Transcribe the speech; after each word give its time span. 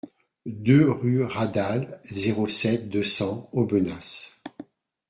deux 0.47 0.89
rue 0.89 1.23
Radal, 1.23 2.01
zéro 2.09 2.47
sept, 2.47 2.89
deux 2.89 3.03
cents 3.03 3.47
Aubenas 3.51 4.41